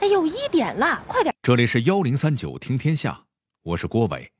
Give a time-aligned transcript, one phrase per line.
[0.00, 1.34] 哎呦，一点了，快点！
[1.42, 3.24] 这里是幺零三九听天下，
[3.62, 4.30] 我是郭伟。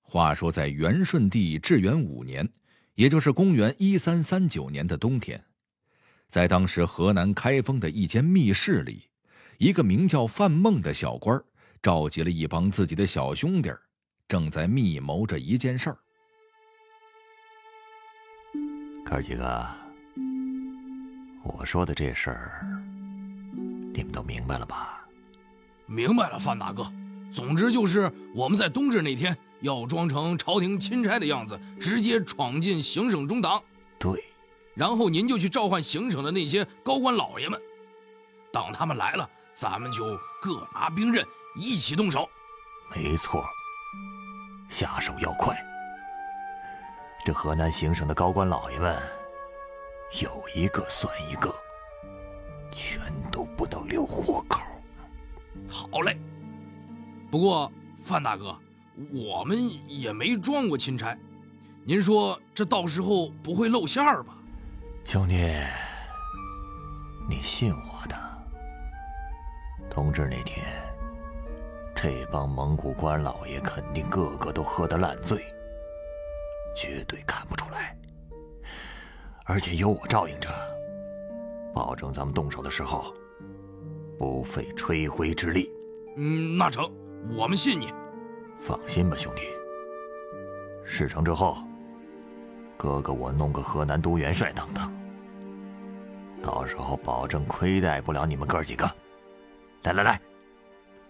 [0.00, 2.48] 话说，在元顺帝至元五年，
[2.94, 5.40] 也就是公元一三三九年的冬天，
[6.28, 9.08] 在当时河南开封的一间密室里，
[9.58, 11.40] 一个名叫范孟的小官
[11.80, 13.70] 召集了一帮自己的小兄弟
[14.26, 15.98] 正在密谋着一件事儿。
[19.04, 19.68] 哥几个，
[21.44, 22.81] 我说的这事儿，
[23.92, 25.06] 你们都明白了吧？
[25.86, 26.90] 明白了，范大哥。
[27.32, 33.62] 总之就是我们在冬至那天要装成朝廷钦差的样子，直接闯进行省中党。
[33.98, 34.22] 对，
[34.74, 37.60] 然后您就去召唤行省的那些高官老爷们，
[38.52, 40.04] 等他们来了，咱们就
[40.40, 42.28] 各拿兵刃，一起动手。
[42.94, 43.44] 没错，
[44.68, 45.56] 下手要快。
[47.24, 49.00] 这河南行省的高官老爷们，
[50.20, 51.54] 有一个算一个，
[52.72, 54.60] 全都不能留活口。
[55.68, 56.18] 好嘞。
[57.30, 57.70] 不过
[58.02, 58.58] 范大哥，
[59.12, 61.16] 我们也没装过钦差，
[61.84, 64.36] 您说这到时候不会露馅儿吧？
[65.04, 65.34] 兄弟，
[67.28, 68.16] 你信我的。
[69.90, 70.66] 冬至那天，
[71.94, 75.42] 这帮蒙古官老爷肯定个个都喝得烂醉。
[76.74, 77.96] 绝对看不出来，
[79.44, 80.48] 而且有我照应着，
[81.74, 83.14] 保证咱们动手的时候
[84.18, 85.70] 不费吹灰之力。
[86.16, 86.90] 嗯，那成，
[87.36, 87.92] 我们信你。
[88.58, 89.42] 放心吧，兄弟。
[90.84, 91.56] 事成之后，
[92.76, 94.92] 哥哥我弄个河南都元帅等等，
[96.42, 98.84] 到时候保证亏待不了你们哥几个。
[99.84, 100.20] 来来来，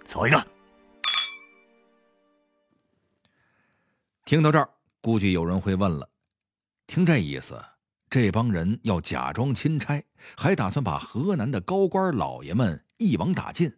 [0.04, 0.46] 走一个。
[4.24, 4.68] 听到这儿。
[5.04, 6.08] 估计有人会问了，
[6.86, 7.60] 听这意思，
[8.12, 10.04] 这帮人要假装钦差，
[10.36, 13.72] 还打算把河南的高官老爷们一网打尽，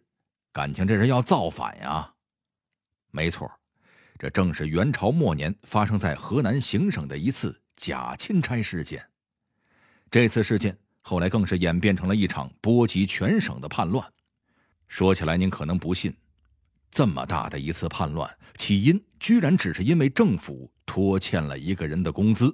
[0.51, 2.13] 感情这是要造反呀？
[3.11, 3.49] 没错，
[4.19, 9.07] 这正是元朝末年发生在河南行省的一次假钦差事件。
[10.11, 14.05] 这次事件后来更是演变成了一场波及全省的叛乱。
[14.89, 16.13] 说起来，您可能不信。
[16.91, 22.53] 这么大的一次叛乱，起因居然只是因为政府拖欠了一个人的工资，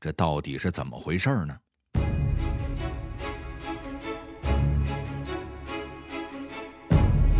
[0.00, 1.54] 这到底是怎么回事呢？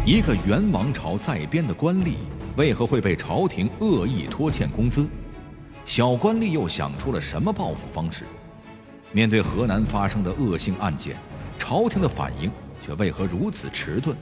[0.05, 2.17] 一个元王朝在编的官吏，
[2.59, 5.09] 为何会被朝廷恶意拖欠工资？
[5.87, 8.27] 小官吏又想出了什么报复方式？
[9.11, 11.17] 面对河南发生的恶性案件，
[11.59, 12.51] 朝廷的反应
[12.83, 14.15] 却为何如此迟钝？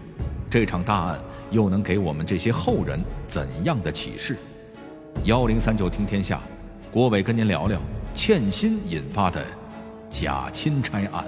[0.49, 1.21] 这场大案
[1.51, 4.37] 又能给我们这些后人怎样的启示？
[5.25, 6.41] 幺零三九听天下，
[6.93, 7.81] 郭伟跟您聊聊
[8.21, 9.47] 欠薪引发的
[10.11, 11.25] 假钦差案。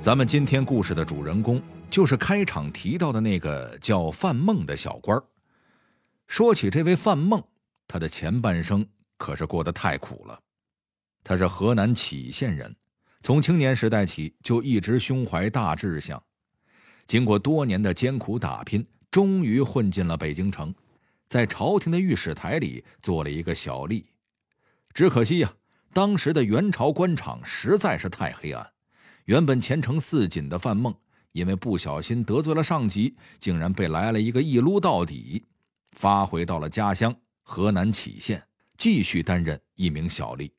[0.00, 1.60] 咱们今天故事的主人公，
[1.90, 5.20] 就是开场提到的那个叫范孟的小官。
[6.28, 7.42] 说起这位范孟，
[7.88, 10.38] 他的前半生可是过得太苦了。
[11.24, 12.72] 他是河南杞县人，
[13.20, 16.22] 从青年时代起就一直胸怀大志向，
[17.06, 20.74] 经过多年的艰苦打拼，终于混进了北京城，
[21.28, 24.04] 在朝廷的御史台里做了一个小吏。
[24.92, 25.52] 只可惜呀，
[25.92, 28.70] 当时的元朝官场实在是太黑暗，
[29.26, 30.94] 原本前程似锦的范孟，
[31.32, 35.44] 因为不小心得罪了上级，竟然被来了一个一撸到底，
[35.92, 38.42] 发回到了家乡河南杞县，
[38.76, 40.50] 继续担任一名小吏。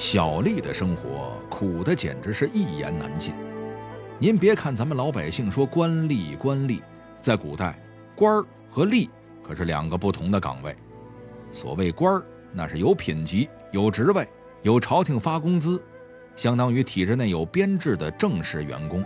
[0.00, 3.34] 小吏的生活苦的简直是一言难尽。
[4.18, 6.80] 您别看咱们老百姓说官吏官吏，
[7.20, 7.78] 在古代，
[8.16, 9.10] 官儿和吏
[9.42, 10.74] 可是两个不同的岗位。
[11.52, 14.26] 所谓官儿，那是有品级、有职位、
[14.62, 15.78] 有朝廷发工资，
[16.34, 19.04] 相当于体制内有编制的正式员工。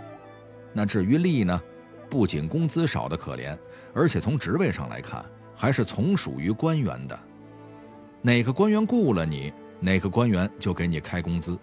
[0.71, 1.61] 那至于吏呢，
[2.09, 3.57] 不仅工资少的可怜，
[3.93, 5.25] 而且从职位上来看，
[5.57, 7.19] 还是从属于官员的。
[8.21, 9.51] 哪个官员雇了你？
[9.79, 11.57] 哪个官员就给你开工资。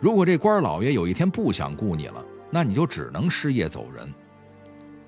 [0.00, 4.12] 如果这官老爷有一天不想雇你了，那你就只能失业走人。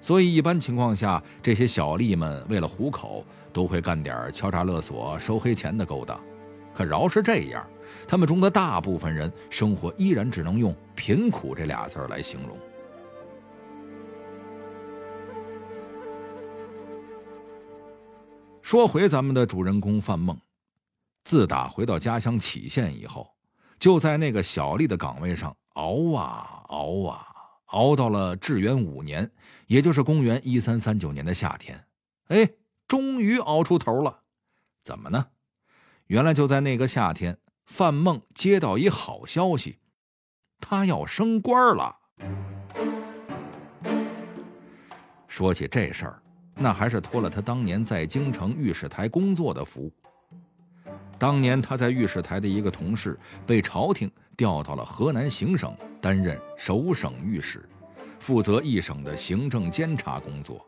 [0.00, 6.20] 所以一般情况下，这些小吏们为了糊口，都会干点敲诈勒索、收黑钱的勾当。
[6.74, 7.66] 可饶是这样，
[8.06, 12.56] 他们中的大部分人生活依然只能用贫苦这俩字来形容。
[18.60, 20.36] 说回咱们的主人公范孟。
[21.24, 23.34] 自打回到家乡杞县以后，
[23.78, 27.26] 就在那个小吏的岗位上熬啊熬啊，
[27.66, 29.30] 熬到了至元五年，
[29.66, 31.86] 也就是公元一三三九年的夏天。
[32.28, 32.48] 哎，
[32.86, 34.20] 终于熬出头了。
[34.82, 35.26] 怎么呢？
[36.08, 39.78] 原来就在那个夏天，范梦接到一好消息，
[40.60, 41.96] 他要升官了。
[45.26, 46.22] 说起这事儿，
[46.54, 49.90] 那还是托了他当年在京城御史台工作的福。
[51.18, 57.66] 当年他在御史台的一个同事被朝廷调到了河南行省担任首省御史，
[58.18, 60.64] 负责一省的行政监察工作。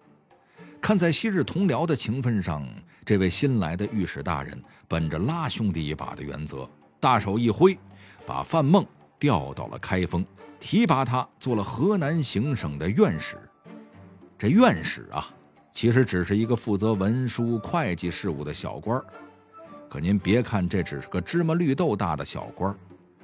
[0.80, 2.66] 看在昔日同僚的情分上，
[3.04, 6.68] 这位新来的御史大人本着拉兄弟一把的原则，
[7.00, 7.76] 大手一挥，
[8.24, 8.86] 把范孟
[9.18, 10.24] 调到了开封，
[10.60, 13.36] 提拔他做了河南行省的院使。
[14.38, 15.28] 这院使啊，
[15.72, 19.04] 其实只是一个负责文书、会计事务的小官儿。
[19.88, 22.74] 可您别看这只是个芝麻绿豆大的小官，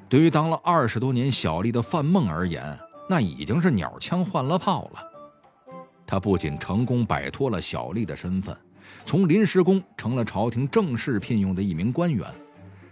[0.08, 2.78] 对于当了二十多年小吏的范梦而言，
[3.08, 5.02] 那已经是鸟枪换了炮了。
[6.06, 8.56] 他不仅成功摆脱了小吏的身份，
[9.04, 12.26] 从临时工成了朝廷正式聘用的一名官员，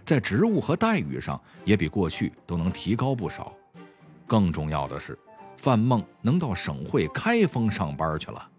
[0.03, 3.53] 在职务和待遇上也比过去都能提高不少。
[4.25, 5.17] 更重要的是，
[5.57, 8.49] 范梦能到省会开封上班去了，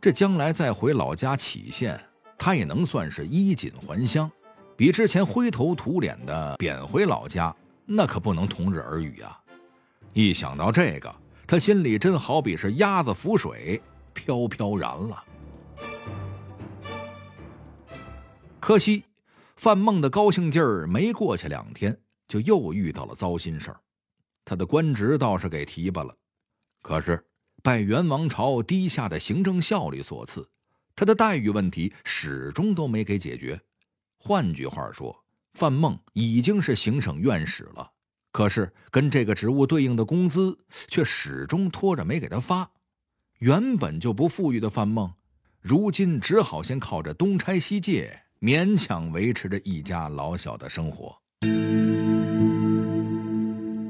[0.00, 1.98] 这将来再回老家杞县。
[2.38, 4.30] 他也能算是衣锦还乡，
[4.76, 7.54] 比之前灰头土脸的贬回老家，
[7.84, 9.40] 那可不能同日而语啊。
[10.12, 11.14] 一想到这个，
[11.46, 15.24] 他心里真好比是鸭子浮水，飘飘然了。
[18.60, 19.04] 可惜，
[19.56, 21.96] 范梦的高兴劲儿没过去两天，
[22.26, 23.80] 就又遇到了糟心事儿。
[24.44, 26.14] 他的官职倒是给提拔了，
[26.82, 27.24] 可是
[27.62, 30.48] 拜元王朝低下的行政效率所赐。
[30.96, 33.60] 他的待遇问题始终都没给解决。
[34.18, 35.14] 换句话说，
[35.52, 37.92] 范梦已经是行省院使了，
[38.32, 40.58] 可是跟这个职务对应的工资
[40.88, 42.70] 却始终拖着没给他发。
[43.40, 45.12] 原本就不富裕的范梦，
[45.60, 51.14] 如今只好先靠着东拆西借，勉强维持着一家老小的生活。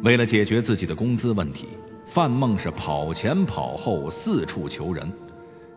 [0.02, 1.68] 为了解决自己的工资问题，
[2.06, 5.08] 范梦是跑前跑后，四处求人。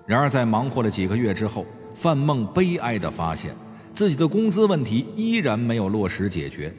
[0.10, 3.56] 然而，在忙活了几个月之后，范梦悲哀地发现，
[3.94, 6.74] 自己的工资问题依然没有落实解决。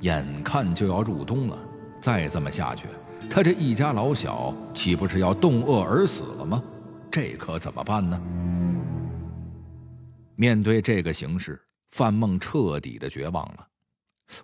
[0.00, 1.58] 眼看就要入冬了，
[2.00, 2.86] 再这么下去，
[3.28, 6.62] 他这一家老小岂不是要冻饿而死了吗？
[7.10, 8.18] 这可怎么办呢？
[10.34, 11.60] 面对这个形势，
[11.90, 13.66] 范梦彻底的绝望了。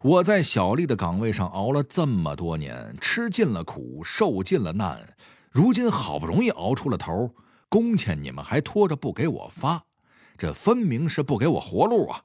[0.02, 4.98] 我在小丽的岗位上熬了这么多年，吃尽了苦，受尽了难，
[5.50, 7.30] 如今好不容易熬出了头。
[7.68, 9.84] 工钱你们还拖着不给我发，
[10.38, 12.22] 这分明是不给我活路啊！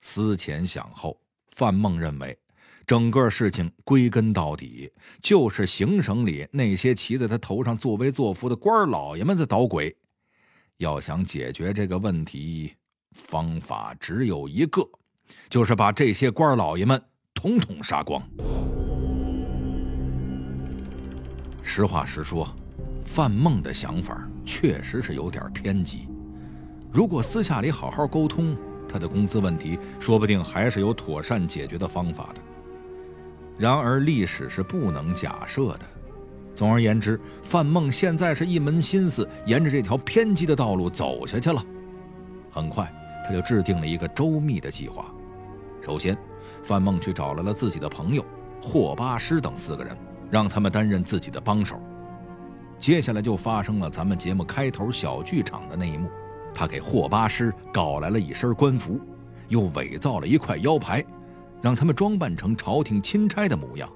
[0.00, 1.20] 思前想后，
[1.50, 2.38] 范梦认为，
[2.86, 4.90] 整个事情归根到底
[5.20, 9.94] 就是行省里那些骑在他头上作威作福的官老爷们在捣鬼。
[10.78, 12.72] 要想解决这个问题，
[13.12, 14.88] 方法只有一个，
[15.50, 17.00] 就是把这些官老爷们
[17.34, 18.22] 统统杀光。
[21.62, 22.48] 实话实说。
[23.10, 26.08] 范梦的想法确实是有点偏激，
[26.92, 28.54] 如果私下里好好沟通，
[28.86, 32.40] 他的工资问题说不定还是有妥善解决的方法的。
[33.56, 35.80] 然而历史是不能假设的。
[36.54, 41.64] 总而言之，范梦现在是一门心思沿着这条偏激的道路走下去了。
[42.50, 42.92] 很快，
[43.24, 45.12] 他就制定了一个周密的计划。
[45.80, 46.16] 首先，
[46.62, 48.24] 范梦去找来了自己的朋友
[48.62, 49.96] 霍巴师等四个人，
[50.30, 51.80] 让他们担任自己的帮手。
[52.78, 56.08] 接下来就发生了咱们节目开头小剧场的那一幕，
[56.54, 59.00] 他给霍八师搞来了一身官服，
[59.48, 61.04] 又伪造了一块腰牌，
[61.60, 63.90] 让他们装扮成朝廷钦差的模样，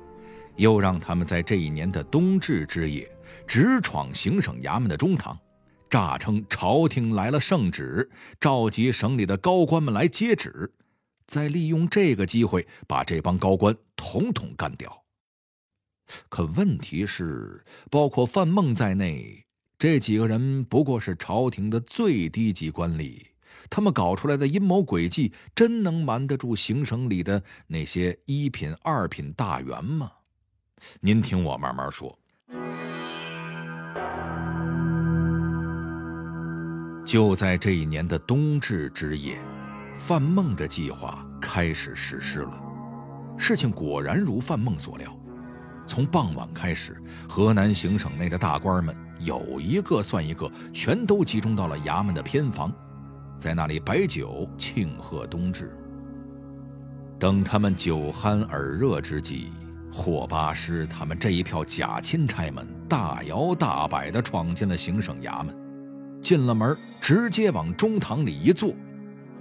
[0.57, 3.09] 又让他们在这一年的冬至之夜
[3.47, 5.39] 直闯行省衙门的中堂，
[5.89, 8.11] 诈称朝廷来了圣旨，
[8.41, 10.73] 召集省里的高官们来接旨，
[11.27, 15.03] 再利用这个机会把这帮高官统统干掉。
[16.29, 19.45] 可问题是，包括范梦在内，
[19.79, 23.21] 这几个人不过是朝廷的最低级官吏，
[23.71, 30.11] 他们搞出来的阴谋诡计，真能瞒得住行省里的那些一品、二品大员吗？
[31.01, 32.19] 您听我慢慢说。
[37.05, 39.39] 就在这一年的冬至之夜，
[39.97, 42.61] 范梦的计划开始实施了。
[43.37, 45.17] 事情果然如范梦所料。
[45.87, 46.97] 从傍晚开始，
[47.29, 52.73] 河南行省内的大官们有一个算一个，全都集中到了衙门的偏房，
[53.37, 55.77] 在那里摆酒庆贺冬至。
[57.19, 59.51] 等他们酒酣耳热之际，
[59.93, 65.55] 霍八师他们这一票假钦差们大摇大摆地闯进了行省衙门。
[66.23, 68.73] 进了门，直接往中堂里一坐。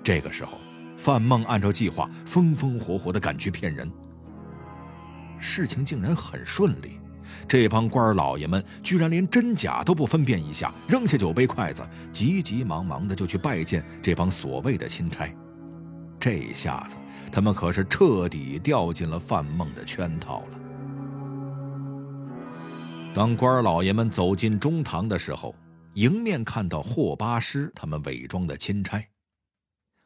[0.03, 0.57] 这个时候，
[0.97, 3.89] 范梦按照计划风风火火地赶去骗人。
[5.41, 6.99] 事情竟然很顺利，
[7.47, 11.81] 这帮官老爷们居然连真假都不分辨一下，扔下酒杯筷子，
[12.11, 15.33] 急急忙忙的就去拜见这帮所谓的钦差。
[16.19, 16.95] 这下子，
[17.31, 20.59] 他们可是彻底掉进了范梦的圈套了。
[23.13, 25.55] 当官老爷们走进中堂的时候，
[25.95, 29.03] 迎面看到霍八师他们伪装的钦差。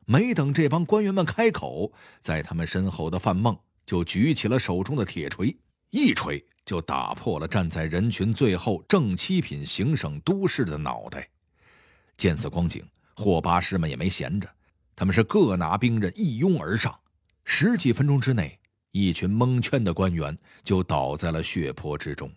[0.07, 3.57] 没等这帮官员们开口，在他们身后的范梦。
[3.85, 5.55] 就举起了手中的铁锤，
[5.91, 11.29] 一锤就打破了站在人群最后正七品行省都市的脑袋。
[12.17, 12.83] 见此光景，
[13.15, 14.49] 霍八师们也没闲着，
[14.95, 16.97] 他们是各拿兵刃一拥而上。
[17.43, 18.59] 十几分钟之内，
[18.91, 22.31] 一群蒙圈的官员就倒在了血泊之中。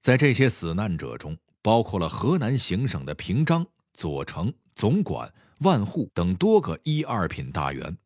[0.00, 7.96] 在这些死难者中，包括了河南行省的平章、左丞、总管、万户等多个一二品大员。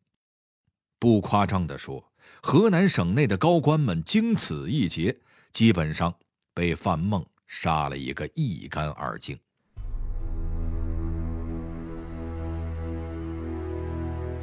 [0.97, 2.06] 不夸张地说。
[2.41, 5.17] 河南省内的高官们经此一劫，
[5.51, 6.13] 基本上
[6.53, 9.37] 被范孟杀了一个一干二净。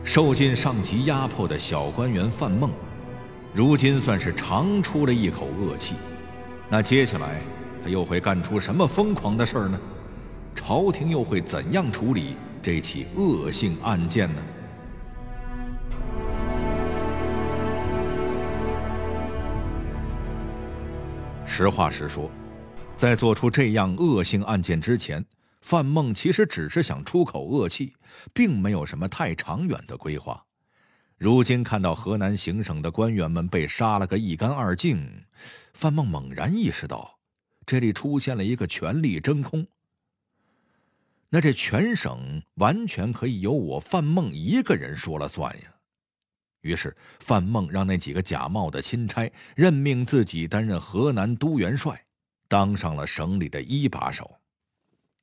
[0.04, 2.70] 受尽上级压迫的小官员范梦，
[3.54, 5.94] 如今算是长出了一口恶气。
[6.68, 7.40] 那接下来
[7.82, 9.80] 他又会干出什么疯狂的事儿呢？
[10.54, 14.42] 朝廷又会怎样处理这起恶性案件呢？
[21.56, 22.28] 实话实说，
[22.96, 25.24] 在做出这样恶性案件之前，
[25.60, 27.94] 范梦其实只是想出口恶气，
[28.32, 30.44] 并没有什么太长远的规划。
[31.16, 35.08] 如今看到河南行省的官员们被杀了个一干二净，
[35.74, 37.20] 范梦猛然意识到，
[37.64, 39.64] 这里出现了一个权力真空。
[41.30, 45.74] 那这全省完全可以由我范梦一个人说了算呀。
[46.64, 52.02] 于是，范孟让那几个假冒的钦差任命自己担任河南都元帅，
[52.48, 54.38] 当上了省里的一把手。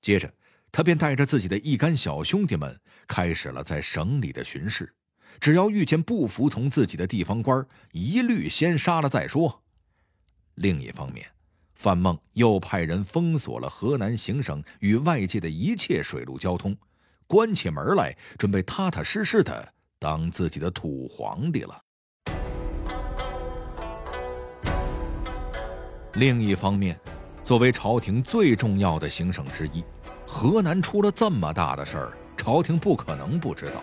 [0.03, 0.31] 接着，
[0.71, 4.93] 他便带着自己的一干小兄弟们，开始了在省里的巡视。
[5.39, 9.63] 只要遇见不服从自己的地方官，一律先杀了再说。
[10.55, 11.25] 另一方面，
[11.73, 16.77] 范孟又派人封锁了河南行省与外界的一切水陆交通，
[17.25, 19.73] 关起门来，准备踏踏实实的。
[20.01, 21.79] 当自己的土皇帝了。
[26.15, 26.99] 另一方面，
[27.43, 29.83] 作为朝廷最重要的行省之一，
[30.25, 33.73] 河南出了这么大的事儿，朝廷不可能不知道。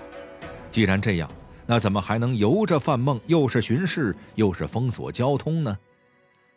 [0.73, 1.31] 既然这样，
[1.65, 5.79] 那怎么还能由着范梦又是巡视又是封锁交通呢？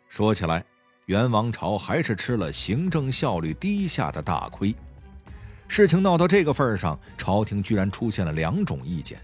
[0.08, 0.64] 说起来，
[1.06, 4.74] 元王朝还是吃了行政效率低下的大亏。
[5.68, 9.20] 事情闹到这个份儿上，朝廷居然出现了两种意见。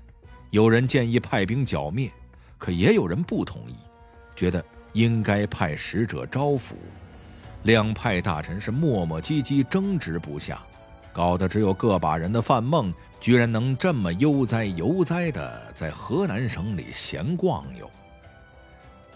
[0.51, 2.11] 有人建议派兵剿灭，
[2.57, 3.75] 可也有人不同意，
[4.35, 4.65] 觉得
[4.95, 6.73] 应该派使者招抚。
[7.65, 10.63] 两派大臣是磨磨唧唧，争执不下，
[11.13, 17.91] 搞得只有个把人的范梦居然能这么悠哉悠哉的在河南省里闲逛悠。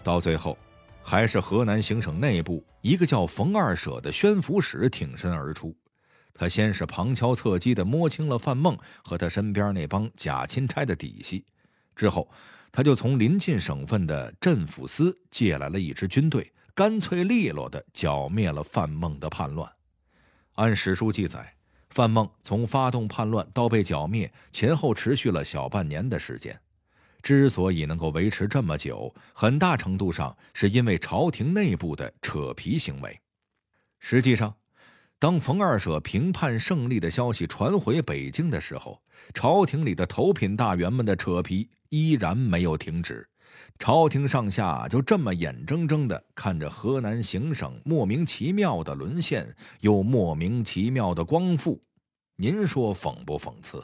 [0.03, 0.55] 到最后，
[1.01, 5.73] 还是河南行省内部一个叫冯二舍的宣抚使挺身而出。
[6.33, 11.45] 他先是旁敲侧击地摸清了范梦和他身边那帮假钦差的底细，
[11.95, 12.29] 之后，
[12.71, 19.71] 他就从临近省份的镇抚司借来了一支军队，干脆利落地剿灭了范梦的叛乱。
[20.53, 21.55] 按史书记载，
[21.91, 26.59] 范梦从发动叛乱到被剿灭，前后持续了小半年的时间。
[27.21, 33.17] 之所以能够维持这么久，很大程度上是因为朝廷内部的扯皮行为。
[33.99, 34.53] 实际上，
[35.23, 39.01] 当冯二舍平叛胜利的消息传回北京的时候，
[39.33, 43.25] 朝廷里的头品大员们的扯皮依然没有停止。
[43.79, 49.47] 朝廷上下就这么眼睁睁地看着河南行省莫名其妙的沦陷，
[49.79, 51.81] 又莫名其妙的光复。
[52.35, 53.81] 您说讽不讽刺？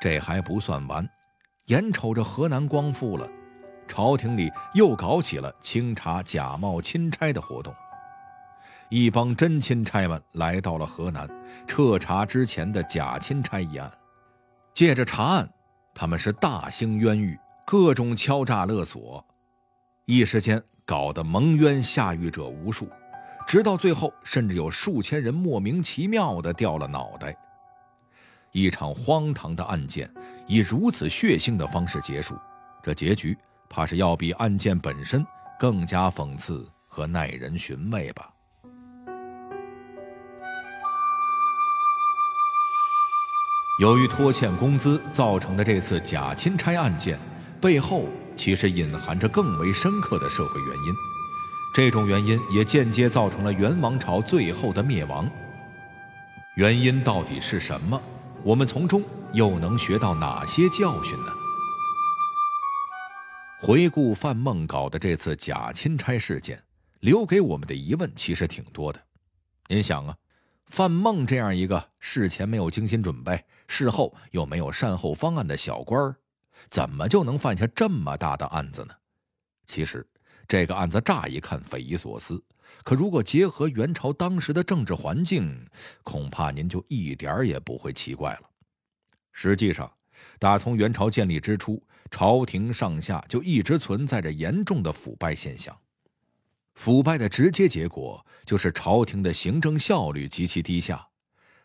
[0.00, 1.04] 这还不算完。
[1.66, 3.28] 眼瞅着河南光复了，
[3.86, 7.72] 朝廷里又搞起了清查假冒钦差的活动。
[8.88, 11.28] 一帮真钦差们来到了河南，
[11.66, 13.90] 彻查之前的假钦差一案。
[14.74, 15.48] 借着查案，
[15.94, 19.24] 他们是大兴冤狱，各种敲诈勒索，
[20.04, 22.88] 一时间搞得蒙冤下狱者无数。
[23.46, 27.36] 直到最后，甚至有数千人莫名其妙的掉了脑袋。
[28.52, 30.08] 一场荒唐的案件
[30.46, 32.36] 以如此血腥的方式结束，
[32.82, 33.36] 这结局
[33.68, 35.26] 怕是要比案件本身
[35.58, 38.28] 更加讽刺和耐人寻味吧。
[43.80, 47.18] 由于拖欠工资造成的这次假钦差案件，
[47.58, 48.04] 背后
[48.36, 50.94] 其实隐含着更为深刻的社会原因。
[51.74, 55.28] 这种原因也间接造成了元王朝最后的灭亡。
[56.56, 57.98] 原因到底是什么？
[58.44, 61.32] 我们从中又能学到哪些教训呢？
[63.60, 66.60] 回顾范孟搞的这次假钦差事件，
[66.98, 69.00] 留给我们的疑问其实挺多的。
[69.68, 70.16] 您想啊？
[70.66, 76.16] 范孟这样一个事前没有精心准备、事后又没有善后方案的小官儿，
[76.68, 78.94] 怎么就能犯下这么大的案子呢？
[79.66, 80.04] 其实，
[80.48, 82.42] 这个案子乍一看匪夷所思，
[82.84, 85.66] 可如果结合元朝当时的政治环境，
[86.02, 88.42] 恐怕您就一点儿也不会奇怪了。
[89.32, 89.90] 实际上，
[90.38, 95.76] 打从元朝建立之初，朝廷上下就一直存在着严重的腐败现象。
[96.74, 101.06] 腐败的直接结果就是朝廷的行政效率极其低下。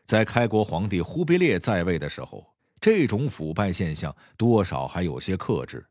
[0.06, 2.46] 在开国皇帝忽必烈在位的时候，
[2.80, 5.86] 这种腐败现象多少还有些克制。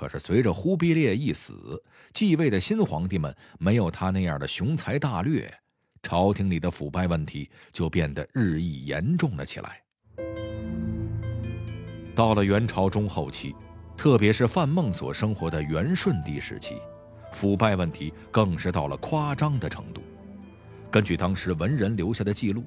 [0.00, 1.82] 可是随着忽必烈一死，
[2.14, 5.52] 继位的新皇帝们没有他那样的雄才大略，
[6.02, 9.82] 朝廷里的腐败问题就变得日益严重了起来。
[12.14, 13.54] 到了元朝中后期，
[13.94, 16.76] 特别是范孟所生活的元顺帝时期。
[17.30, 20.00] 腐败问题更是到了夸张的程度。
[20.90, 22.64] 根据当时文人留下的记录，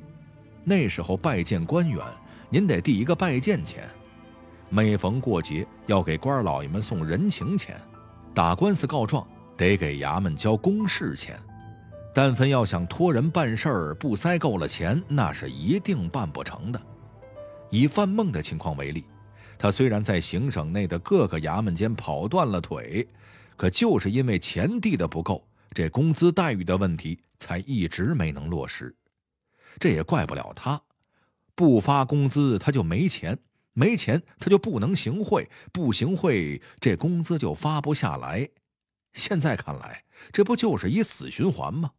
[0.63, 2.05] 那时候拜见官员，
[2.51, 3.81] 您得递一个拜见钱；
[4.75, 7.75] 每逢过节要给官老爷们送人情钱；
[8.33, 9.23] 打官司告状
[9.55, 11.39] 得给衙门交公事钱。
[12.11, 16.81] 但凡要想托人办事儿，不塞够了钱，那是一定办不成的。
[17.69, 19.05] 以范孟的情况为例，
[19.59, 23.07] 他虽然在行省内的各个衙门间跑断了腿。
[23.55, 28.93] 可就是因为钱递的不够，这工资待遇的问题才一直没能落实。
[29.77, 30.81] 这也怪不了他，
[31.53, 33.37] 不发工资他就没钱，
[33.73, 38.47] 没钱他就不能行贿，不行贿这工资就发不下来。
[39.13, 41.91] 现在看来，这不就是一死循环吗？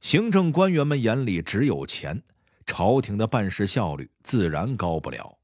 [0.00, 2.22] 行政官员们眼里只有钱，
[2.64, 5.38] 朝廷的办事效率自然高不了。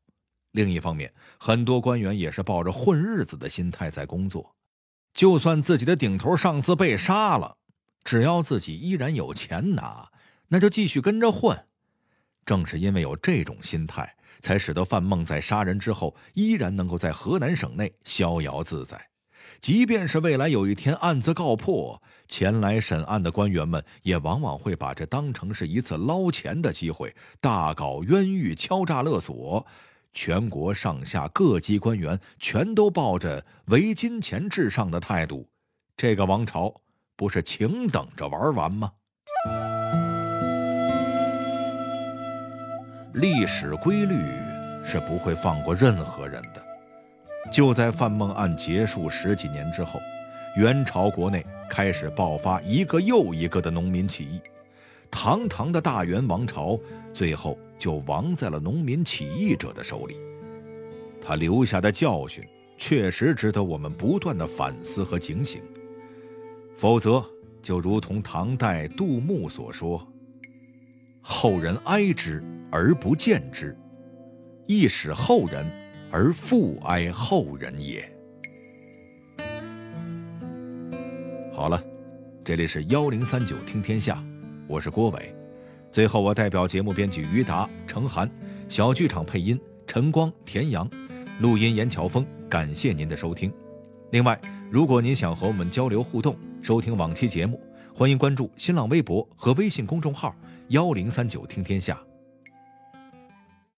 [0.52, 4.56] 另一方面，很多官员也是抱着混日子的心态在工作。
[5.12, 7.58] 就算自己的顶头上司被杀了，
[8.04, 10.10] 只要自己依然有钱拿，
[10.48, 11.66] 那就继续跟着混。
[12.46, 19.08] 正是因为有这种心态，才使得范孟在杀人之后依然能够在河南省内逍遥自在。
[19.60, 29.66] 即便是未来有一天案子告破，前来审案的官员们也往往会把这当成是一次捞钱的机会，大搞冤狱、敲诈勒索。
[30.12, 35.48] 全国上下各级官员全都抱着唯金钱至上的态度，
[35.96, 36.80] 这个王朝
[37.16, 38.92] 不是请等着玩完吗？
[43.16, 44.14] 历史规律
[44.84, 46.62] 是不会放过任何人的。
[47.50, 49.98] 就在范孟案结束十几年之后，
[50.54, 54.38] 元朝国内开始爆发一个又一个的农民起义。
[55.10, 56.78] 堂堂的大元王朝，
[57.10, 60.18] 最后就亡在了农民起义者的手里。
[61.18, 62.44] 他留下的教训，
[62.76, 65.62] 确实值得我们不断的反思和警醒。
[66.76, 67.24] 否则，
[67.62, 70.06] 就如同唐代杜牧所说
[71.28, 73.76] ：“后人哀之而不见之，
[74.64, 75.66] 亦使后人
[76.08, 78.08] 而复哀后人也。”
[81.52, 81.82] 好了，
[82.44, 84.22] 这里是幺零三九听天下。
[84.68, 85.34] 我是郭伟，
[85.90, 88.30] 最后我代表节目编辑于达、程涵，
[88.68, 90.88] 小剧场配音陈光、田阳，
[91.40, 93.52] 录音严乔峰，感谢您的收听。
[94.12, 97.60] 另外，如果您想和我们交流互动、收听往期节目，
[97.92, 100.32] 欢迎关注新浪微博和微信公众号
[100.68, 102.00] “幺零三九听天下”。